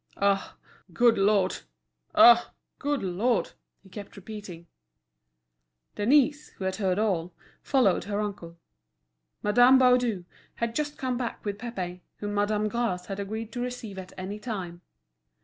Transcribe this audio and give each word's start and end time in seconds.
"Ah! 0.17 0.57
good 0.91 1.15
Lord! 1.15 1.57
ah! 2.15 2.55
good 2.79 3.03
Lord!" 3.03 3.51
he 3.83 3.87
kept 3.89 4.15
repeating. 4.15 4.65
Denise, 5.93 6.49
who 6.57 6.63
had 6.63 6.77
heard 6.77 6.97
all, 6.97 7.35
followed 7.61 8.05
her 8.05 8.19
uncle. 8.19 8.57
Madame 9.43 9.77
Baudu 9.77 10.25
had 10.55 10.73
just 10.73 10.97
come 10.97 11.19
back 11.19 11.45
with 11.45 11.59
Pépé, 11.59 12.01
whom 12.17 12.33
Madame 12.33 12.67
Gras 12.67 13.05
had 13.05 13.19
agreed 13.19 13.51
to 13.51 13.59
receive 13.61 13.99
at 13.99 14.11
any 14.17 14.39
time. 14.39 14.81